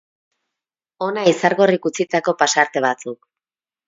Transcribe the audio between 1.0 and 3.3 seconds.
Hona Izargorrik utzitako pasarte batzuk.